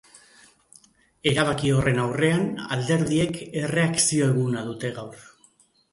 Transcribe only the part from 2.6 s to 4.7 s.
alderdiek erreakzio eguna